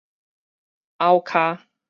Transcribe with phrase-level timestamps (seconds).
[0.97, 1.59] 拗跤